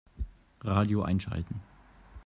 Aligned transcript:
Radio 0.63 1.03
einschalten. 1.03 1.61